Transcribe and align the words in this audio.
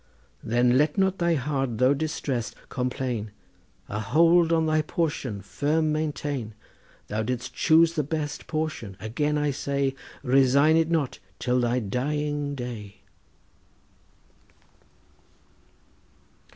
Then 0.43 0.79
let 0.79 0.97
not 0.97 1.19
thy 1.19 1.35
heart 1.35 1.77
though 1.77 1.93
distressed, 1.93 2.55
complain! 2.69 3.29
A 3.87 3.99
hold 3.99 4.51
on 4.51 4.65
thy 4.65 4.81
portion 4.81 5.43
firm 5.43 5.91
maintain. 5.91 6.55
Thou 7.05 7.21
didst 7.21 7.53
choose 7.53 7.93
the 7.93 8.01
best 8.01 8.47
portion, 8.47 8.97
again 8.99 9.37
I 9.37 9.51
say— 9.51 9.93
Resign 10.23 10.75
it 10.75 10.89
not 10.89 11.19
till 11.37 11.59
thy 11.59 11.77
dying 11.81 12.55
day. 12.55 13.01